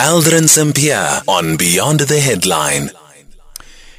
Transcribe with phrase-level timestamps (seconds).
[0.00, 2.88] Aldrin Sampear on Beyond the Headline.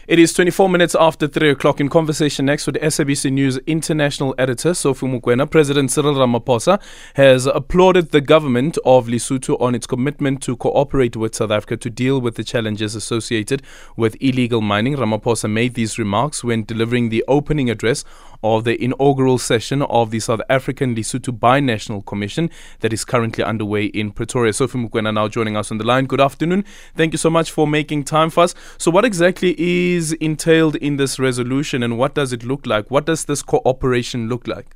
[0.07, 4.73] It is 24 minutes after 3 o'clock in conversation next with SABC News international editor
[4.73, 5.49] Sophie Mokoena.
[5.49, 6.81] President Cyril Ramaphosa
[7.13, 11.89] has applauded the government of Lesotho on its commitment to cooperate with South Africa to
[11.91, 13.61] deal with the challenges associated
[13.95, 14.95] with illegal mining.
[14.95, 18.03] Ramaphosa made these remarks when delivering the opening address
[18.43, 22.49] of the inaugural session of the South African Lesotho Binational Commission
[22.79, 24.53] that is currently underway in Pretoria.
[24.53, 26.05] Sophie Mokoena now joining us on the line.
[26.05, 26.65] Good afternoon.
[26.95, 28.55] Thank you so much for making time for us.
[28.77, 32.89] So, what exactly is entailed in this resolution and what does it look like?
[32.89, 34.75] What does this cooperation look like?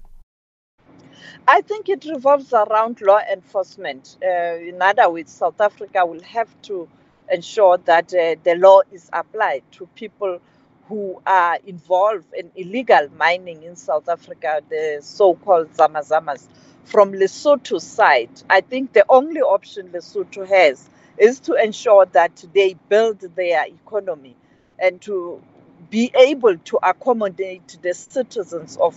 [1.48, 4.18] I think it revolves around law enforcement.
[4.24, 6.88] Uh, in other words, South Africa will have to
[7.32, 10.40] ensure that uh, the law is applied to people
[10.88, 16.48] who are involved in illegal mining in South Africa, the so-called Zamazamas.
[16.84, 22.76] From Lesotho side, I think the only option Lesotho has is to ensure that they
[22.90, 24.36] build their economy
[24.80, 25.42] and to
[25.90, 28.96] be able to accommodate the citizens of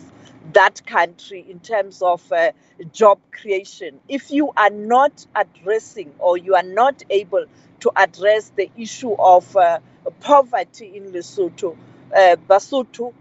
[0.52, 2.52] that country in terms of uh,
[2.92, 4.00] job creation.
[4.08, 7.46] If you are not addressing or you are not able
[7.80, 9.78] to address the issue of uh,
[10.20, 11.76] poverty in Lesotho,
[12.16, 13.12] uh, Basotho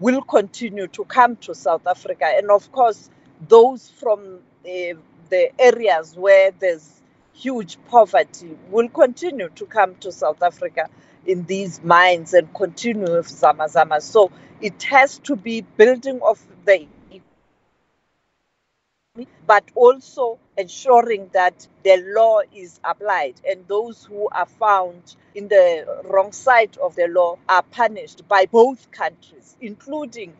[0.00, 2.26] will continue to come to South Africa.
[2.26, 3.10] And of course,
[3.48, 4.94] those from uh,
[5.30, 7.00] the areas where there's
[7.34, 10.88] huge poverty will continue to come to South Africa
[11.26, 14.00] in these mines and continue with Zama Zama.
[14.00, 16.86] So it has to be building of the
[19.46, 26.02] but also ensuring that the law is applied and those who are found in the
[26.04, 30.32] wrong side of the law are punished by both countries, including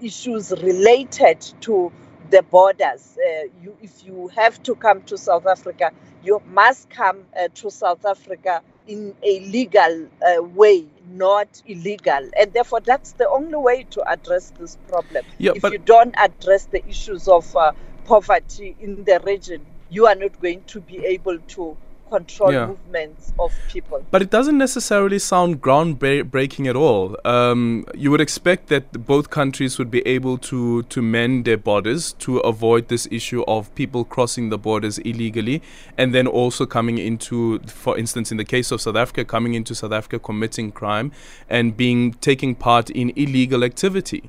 [0.00, 1.92] issues related to
[2.30, 3.18] the borders.
[3.18, 5.90] Uh, you, if you have to come to South Africa,
[6.22, 12.28] you must come uh, to South Africa in a legal uh, way, not illegal.
[12.38, 15.24] And therefore, that's the only way to address this problem.
[15.38, 17.72] Yeah, if you don't address the issues of uh,
[18.10, 21.76] poverty in the region, you are not going to be able to
[22.10, 22.66] control yeah.
[22.66, 24.04] movements of people.
[24.10, 27.16] But it doesn't necessarily sound groundbreaking at all.
[27.24, 32.14] Um, you would expect that both countries would be able to, to mend their borders
[32.14, 35.62] to avoid this issue of people crossing the borders illegally
[35.96, 39.72] and then also coming into, for instance, in the case of South Africa, coming into
[39.76, 41.12] South Africa committing crime
[41.48, 44.24] and being taking part in illegal activity.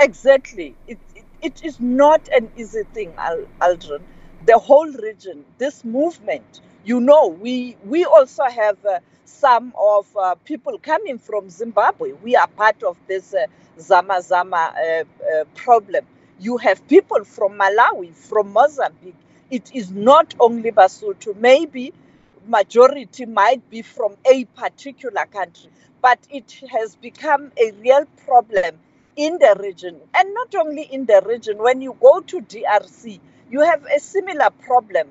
[0.00, 0.74] Exactly.
[0.88, 0.98] It,
[1.44, 3.14] it, is not an easy thing,
[3.60, 4.02] Aldrin
[4.46, 6.60] the whole region, this movement.
[6.84, 12.12] You know, we we also have uh, some of uh, people coming from Zimbabwe.
[12.22, 13.46] We are part of this uh,
[13.80, 15.04] Zama Zama uh,
[15.40, 16.04] uh, problem.
[16.40, 19.16] You have people from Malawi, from Mozambique.
[19.50, 21.36] It is not only Basotho.
[21.36, 21.92] Maybe
[22.46, 25.70] majority might be from a particular country,
[26.02, 28.78] but it has become a real problem
[29.16, 31.58] in the region, and not only in the region.
[31.58, 33.20] When you go to DRC,
[33.50, 35.08] you have a similar problem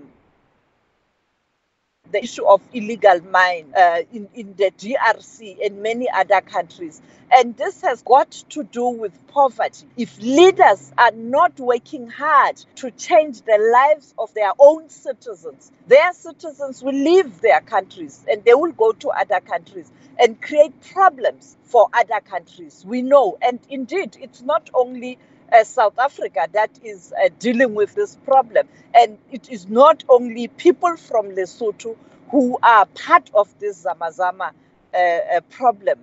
[2.13, 7.01] the issue of illegal mine uh, in, in the DRC and many other countries.
[7.31, 9.87] And this has got to do with poverty.
[9.97, 16.13] If leaders are not working hard to change the lives of their own citizens, their
[16.13, 21.57] citizens will leave their countries and they will go to other countries and create problems
[21.63, 22.85] for other countries.
[22.87, 23.37] We know.
[23.41, 25.17] And indeed, it's not only
[25.53, 28.67] uh, South Africa that is uh, dealing with this problem.
[28.93, 31.95] And it is not only people from Lesotho
[32.29, 34.51] who are part of this Zamazama
[34.93, 35.99] uh, uh, problem.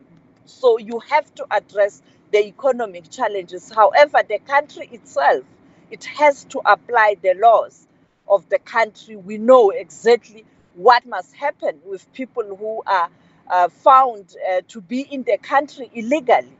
[0.47, 2.03] So you have to address
[2.33, 3.71] the economic challenges.
[3.71, 5.44] However, the country itself,
[5.91, 7.87] it has to apply the laws
[8.28, 9.16] of the country.
[9.16, 10.44] We know exactly
[10.75, 13.09] what must happen with people who are
[13.50, 16.53] uh, found uh, to be in the country illegally.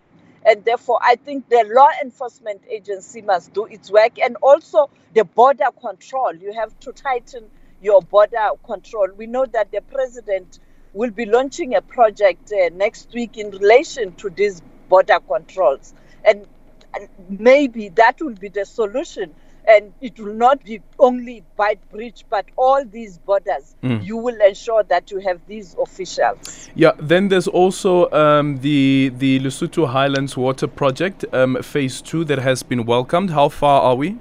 [0.44, 5.24] And therefore, I think the law enforcement agency must do its work and also the
[5.24, 6.34] border control.
[6.34, 7.44] You have to tighten
[7.82, 9.08] your border control.
[9.16, 10.59] We know that the president
[10.92, 15.94] will be launching a project uh, next week in relation to these border controls.
[16.24, 16.47] And,
[16.94, 19.34] and maybe that will be the solution
[19.66, 23.74] and it will not be only by bridge but all these borders.
[23.83, 24.04] Mm.
[24.04, 26.68] You will ensure that you have these officials.
[26.74, 26.92] Yeah.
[26.98, 32.62] Then there's also um, the the Lesotho Highlands Water Project, um, Phase Two, that has
[32.62, 33.30] been welcomed.
[33.30, 34.18] How far are we?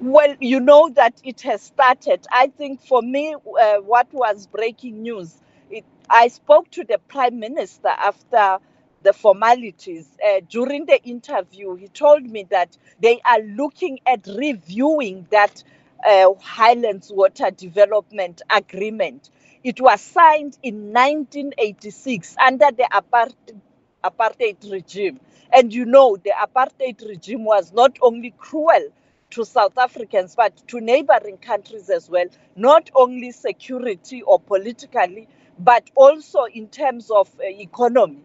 [0.00, 2.26] Well, you know that it has started.
[2.32, 5.34] I think for me, uh, what was breaking news,
[5.70, 8.58] it, I spoke to the Prime Minister after
[9.02, 10.08] the formalities.
[10.24, 15.62] Uh, during the interview, he told me that they are looking at reviewing that
[16.06, 19.30] uh, Highlands Water Development Agreement.
[19.64, 23.60] It was signed in 1986 under the apartheid,
[24.04, 25.20] apartheid regime.
[25.52, 28.88] And you know, the apartheid regime was not only cruel
[29.30, 32.26] to South Africans, but to neighboring countries as well,
[32.56, 38.24] not only security or politically, but also in terms of uh, economy.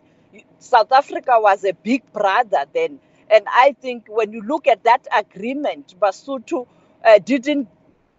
[0.60, 3.00] South Africa was a big brother then.
[3.30, 6.68] And I think when you look at that agreement, Basotho
[7.06, 7.68] uh, didn't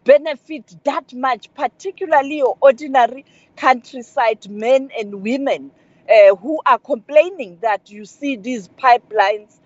[0.04, 3.24] benefit that much, particularly ordinary
[3.56, 5.70] countryside men and women
[6.08, 9.58] uh, who are complaining that you see these pipelines.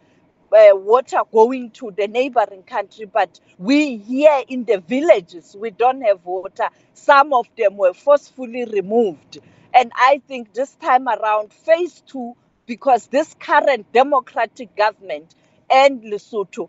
[0.53, 6.03] Uh, water going to the neighboring country, but we here in the villages, we don't
[6.03, 6.69] have water.
[6.93, 9.39] Some of them were forcefully removed.
[9.75, 12.37] And I think this time around, phase two,
[12.67, 15.35] because this current democratic government
[15.71, 16.69] and Lesotho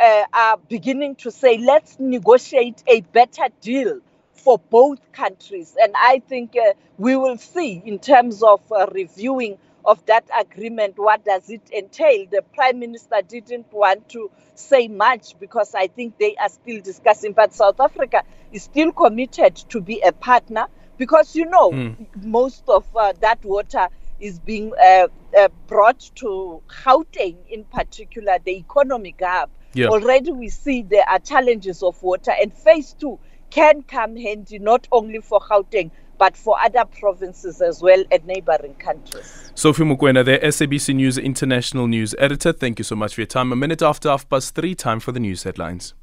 [0.00, 4.00] uh, are beginning to say, let's negotiate a better deal
[4.32, 5.76] for both countries.
[5.80, 10.98] And I think uh, we will see in terms of uh, reviewing of that agreement,
[10.98, 12.26] what does it entail?
[12.30, 17.32] The Prime Minister didn't want to say much because I think they are still discussing.
[17.32, 18.22] But South Africa
[18.52, 20.66] is still committed to be a partner
[20.98, 21.96] because, you know, mm.
[22.24, 23.88] most of uh, that water
[24.20, 25.08] is being uh,
[25.38, 29.50] uh, brought to Gauteng in particular, the economic hub.
[29.74, 29.86] Yeah.
[29.88, 33.18] Already we see there are challenges of water, and phase two
[33.50, 38.74] can come handy not only for Gauteng but for other provinces as well and neighboring
[38.74, 39.52] countries.
[39.54, 43.52] Sophie Mokoena, the SABC News International News Editor, thank you so much for your time.
[43.52, 45.94] A minute after half past three, time for the news headlines.